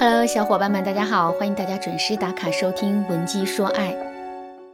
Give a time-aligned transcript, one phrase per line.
[0.00, 1.32] Hello，小伙伴们，大家好！
[1.32, 3.92] 欢迎大家准时打卡收听《文姬说爱》。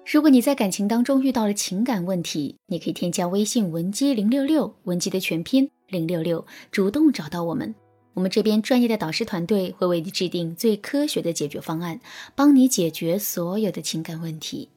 [0.05, 7.75] 如果你在感情当中遇到了情感问题，你可以添加微信文姬零六六，文姬的全拼零六六，主动找到我们。
[8.13, 11.99] 我们这边专业的导师团队会为你制定最科学的解决方案，
[12.35, 14.69] 帮你解决所有的情感问题。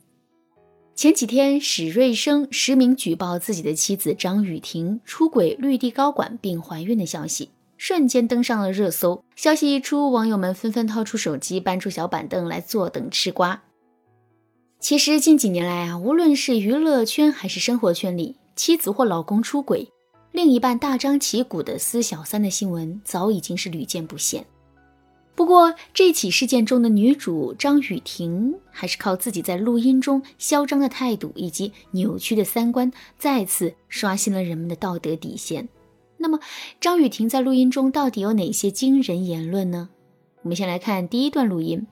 [0.95, 7.50] 前几天，史瑞生实名举报自己的妻子张雨婷出轨绿地高管并怀孕的消息。
[7.78, 9.23] 瞬间登上了热搜。
[9.36, 13.63] 消息一出，网友们纷纷掏出手机，搬出小板凳来坐等吃瓜。
[14.80, 19.88] 其实近几年来啊，无论是娱乐圈还是生活圈里，妻子或老公出轨，
[20.31, 24.45] 另一半大张旗鼓的撕小三的新闻，早已经是屡见不鲜。
[25.34, 35.67] 不过，这起事件中的女主张雨婷，还是靠自己在录音中嚣张的态度以及扭曲的三观，再次刷新了人们的道德底线。
[36.17, 36.39] 那么，
[36.81, 39.89] 张雨婷在录音中到底有哪些惊人言论呢？
[40.42, 41.86] 我们先来看第一段录音。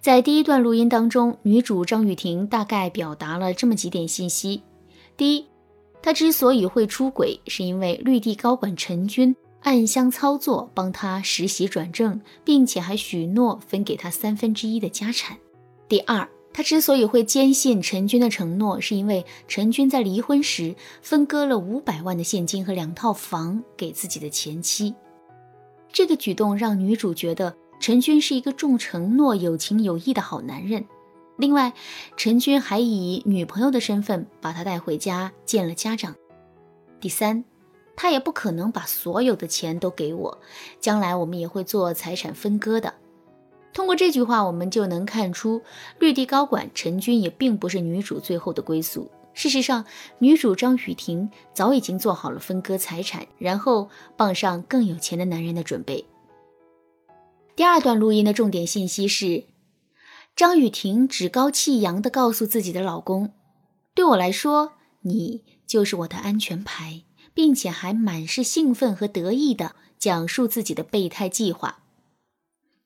[0.00, 4.62] 在第一段录音当中，女主张雨婷大概表达了这么几点信息：
[5.16, 5.44] 第一，
[6.00, 15.36] 她之所以会出轨，是因为绿地高管陈军暗箱操作，帮她实习转正，并且还许诺分给她三分之一的家产；
[15.86, 24.94] 第二，他之所以会坚信陈军的承诺，是因为陈军在离婚时分割了五百万的现金和两套房给自己的前妻。
[25.92, 30.84] 这个举动让女主觉得陈军是一个重承诺、有情有义的好男人。
[31.36, 31.72] 另外，
[32.16, 36.14] 陈军还以女朋友的身份把她带回家见了家长。
[37.00, 37.44] 第三，
[37.96, 40.38] 他也不可能把所有的钱都给我，
[40.80, 42.92] 将来我们也会做财产分割的。
[43.72, 45.62] 通过这句话，我们就能看出，
[45.98, 49.10] 绿地高管陈军也并不是女主最后的归宿。
[49.32, 49.84] 事实上，
[50.18, 56.04] 女主张雨婷早已经做好了分割财产，然后傍上更有钱的男人的准备。
[57.54, 59.44] 第二段录音的重点信息是，
[60.34, 63.32] 张雨婷趾高气扬地告诉自己的老公
[63.94, 64.72] ：“对我来说，
[65.02, 71.84] 你就是我的安全牌，并且还满是兴奋和得意地讲述自己的备胎计划。”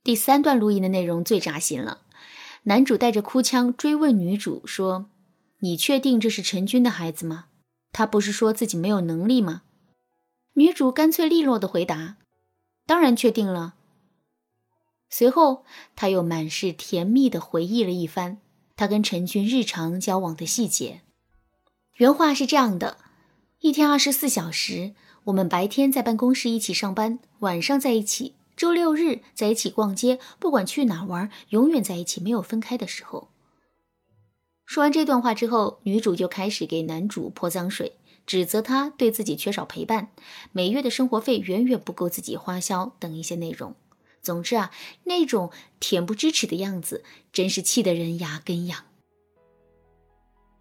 [0.04, 2.02] 第三段录音的内容最扎心了，
[2.64, 5.06] 男主带着哭腔追问女主说
[5.60, 7.46] ：“你确定这是陈军的孩子吗？
[7.90, 9.62] 他不是说自己没有能力吗？”
[10.56, 12.18] 女主干脆利落的回答
[12.86, 13.76] ：“当然确定了。”
[15.08, 15.64] 随后，
[15.96, 18.38] 他又满是甜蜜的回忆了一番
[18.76, 21.00] 他跟陈军日常交往的细节。
[21.96, 22.98] 原话是这样的：
[23.60, 24.94] 一天二十四小时，
[25.24, 28.34] 我们白天在办公室一起上班，晚上在一起。
[28.56, 33.30] 周六日在一起逛街，不管去哪玩，永远在一起，没有分开的时候。
[34.64, 40.08] 说完这段话之后，女主就开始给男主泼脏水，指责他对自己缺少陪伴，
[40.52, 43.74] 每月的生活费远远不够自己花销等一些内容。
[44.22, 44.70] 总之啊，
[45.04, 45.50] 那种
[45.80, 48.84] 恬不知耻的样子，真是气得人牙根痒。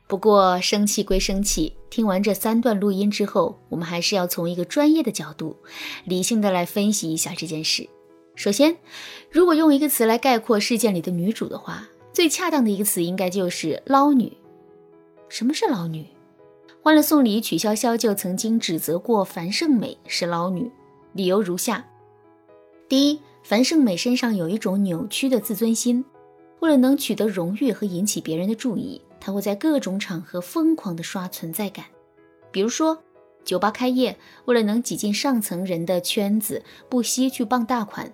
[0.07, 5.55] 不过生气归生气，听完这三段录音之后，我们还是要从一个专业的角度，
[6.05, 7.89] 理性的来分析一下这件事。
[8.35, 8.77] 首先，
[9.31, 14.31] 如果用一个词来概括事件里的女主的话，最恰当的一个词应该就是“捞女”。
[15.29, 16.05] 什么是捞女？
[16.83, 20.69] 欢乐颂里曲筱绡就曾经指责过樊胜美是捞女，
[21.13, 21.85] 理由如下：
[22.89, 26.03] 第一，樊胜美身上有一种扭曲的自尊心，
[26.59, 29.01] 为了能取得荣誉和引起别人的注意。
[29.25, 31.85] 他会在各种场合疯狂地刷存在感，
[32.51, 33.01] 比如说
[33.45, 38.06] 酒吧开业，为了能挤进上层人的圈子，不惜去傍大款；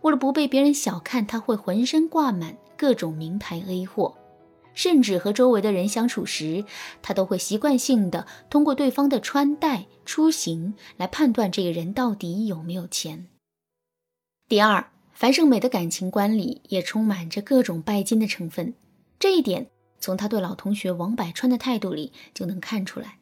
[0.00, 4.16] 为了不被别人小看，他会浑身挂满各种名牌 A 货，
[4.72, 6.64] 甚至和周围的人相处时，
[7.02, 13.26] 他都会习惯性的通过对方的穿戴、出行来判断这个人到底有没有钱。
[14.48, 18.72] 第二，樊胜美的感情观里也充满着各种拜金的成分，
[19.18, 19.68] 这一点。
[20.00, 23.18] 从他对老同学王百川的态度里就能看出来。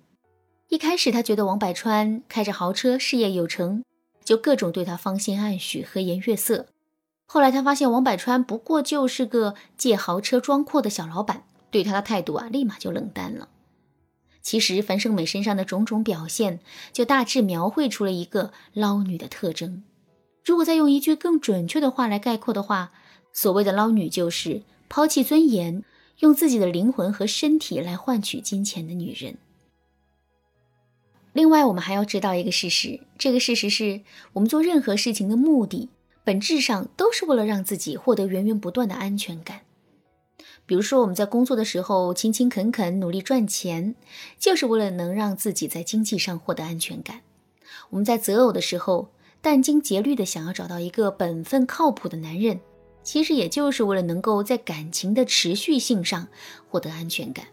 [0.69, 3.85] 一开始他觉得王百川开着豪车，事业有成，
[4.25, 6.67] 就各种对他芳心暗许、和颜悦色。
[7.25, 13.49] 后来他发现王百川不过就是个借豪车装阔的小老板，对他的态度啊，立马就冷淡了。
[14.43, 16.61] 其实樊胜美身上的种种表现，
[16.93, 19.83] 就大致描绘出了一个捞女的特征。
[20.45, 22.93] 如果再用一句更准确的话来概括的话，
[23.33, 25.83] 所谓的捞女就是抛弃尊严。
[26.21, 29.37] 用自己的灵魂和身体来换取金钱的女人。
[31.33, 34.01] 另外，我们还要知道一个事实：这个事实是
[34.33, 35.91] 我们做任何事情的目的，
[36.25, 39.61] 本质上都是为了让自己获得源源不断的安全感。
[40.65, 43.95] 比如说，我们在工作的时候勤勤恳恳努力赚钱，
[44.39, 47.19] 就是为了能让自己在经济上获得安全感；
[47.91, 49.11] 我们在择偶的时候
[49.43, 52.61] 殚精竭虑的想要找到一个本分靠谱的男人，
[53.07, 56.27] 其实也就是为了能够在感情的持续性上
[56.69, 57.47] 获得安全感。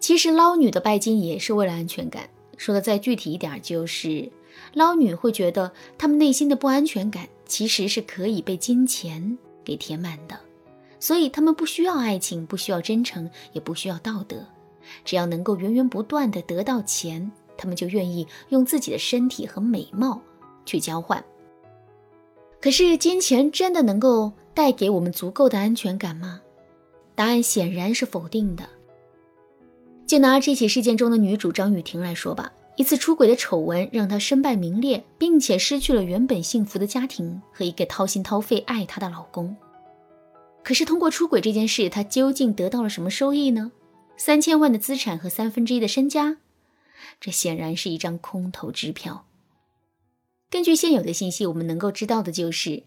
[0.00, 2.30] 其实捞女的拜金也是为了安全感。
[2.56, 4.32] 说的再具体一点，就是
[4.72, 10.40] 捞女会觉得他们内心的不安全感其实是可以被金钱给填满的，
[10.98, 14.46] 所以他们不需要爱情，不需要真诚，也不需要道德，
[15.04, 20.22] 只要能够源源不断的得到钱，他们就愿意用自己的身体和美貌
[20.64, 21.22] 去交换。
[22.62, 26.40] 可是金钱真的能够带给我们足够的安全感吗？
[27.16, 28.62] 答案显然是否定的。
[30.06, 39.56] 就拿这起事件中的女主张雨婷来说吧，一次出轨的丑闻让她身败名裂，并且失去了原本幸福的家庭和一个掏心掏肺爱她的老公。
[40.62, 43.72] 可是通过出轨这件事，她究竟得到了什么收益呢？
[44.16, 46.36] 三千万的资产和三分之一的身家，
[47.20, 49.26] 这显然是一张空头支票。
[50.52, 52.82] 根据现有的信息，我们能够知道的就是，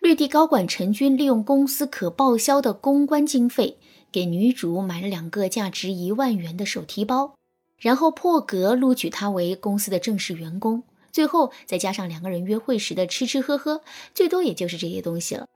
[0.00, 3.78] 绿地高管陈军利用公司可报销的公关经费。
[4.12, 7.34] 给女主买了两个价值一万元的手提包，
[7.78, 13.80] 然后破格录取她为公司的正式员工，最后再加上两个人约会时的吃吃喝喝，
[14.14, 15.46] 最多也就是这些东西了。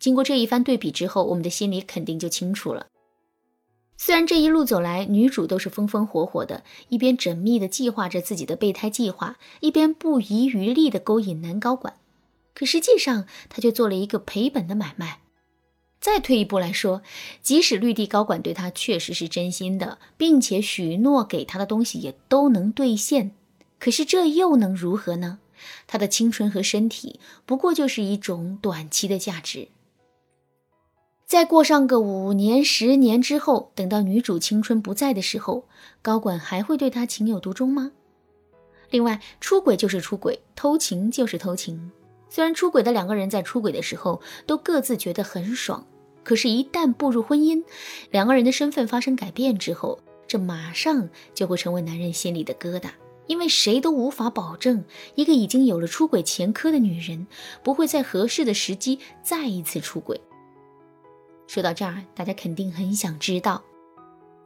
[0.00, 2.88] 经过这一番对比之后，我们的心里肯定就清楚了。
[4.02, 11.96] 虽然这一路走来，女主都是风风火火的，一边缜密地计划着自己的备胎计划，一边不遗余力地勾引男高管，
[12.54, 15.20] 可实际上她却做了一个赔本的买卖。
[16.00, 17.02] 再退一步来说，
[17.42, 23.32] 即使绿地高管对他确实是真心的，并且许诺给他的东西也都能兑现，
[23.78, 25.40] 可是这又能如何呢？
[25.86, 29.68] 他的青春和身体不过就是一种短期的价值。
[31.30, 35.64] 再过上个五年、十年之后，等到女主青春不在的时候，
[36.02, 37.92] 高管还会对她情有独钟吗？
[38.90, 41.92] 另外，出轨就是出轨，偷情就是偷情。
[42.28, 45.86] 虽然出轨的两个人在出轨的时候都各自觉得很爽，
[46.24, 47.62] 可是，一旦步入婚姻，
[48.10, 52.90] 两个人的身份发生改变之后，这马上就会成为男人心里的疙瘩，
[53.28, 54.84] 因为谁都无法保证
[55.14, 57.28] 一个已经有了出轨前科的女人
[57.62, 60.20] 不会在合适的时机再一次出轨。
[61.50, 63.60] 说到这儿，大家肯定很想知道，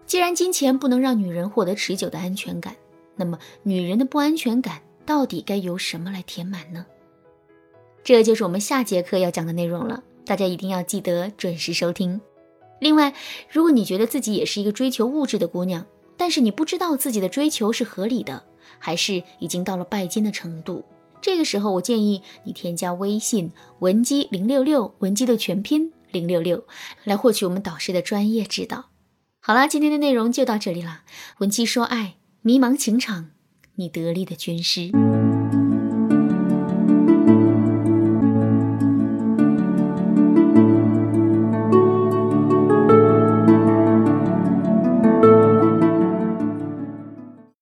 [0.06, 2.74] 既然金钱不能让女人获得持久的安全感，
[3.14, 6.86] 那么女人的不安全感到底该由什么来填满呢？
[8.02, 12.18] 这就是我们下节课要讲的内容了，大家一定要记得准时收听。
[12.80, 13.12] 另外，
[13.50, 15.84] 如果你觉得自己也是一个追求物质的姑娘，
[16.16, 18.42] 但是你不知道自己的追求是合理的，
[18.78, 20.82] 还是已经到了拜金的程度，
[21.20, 26.64] 这个时候我建议你添加微信文姬零六六，文姬的全拼零六六，
[27.02, 28.86] 来获取我们导师的专业指导。
[29.40, 31.04] 好啦，今天的内容就到这里啦，
[31.38, 33.32] 文姬说爱，迷茫情场，
[33.74, 34.90] 你得力的军师。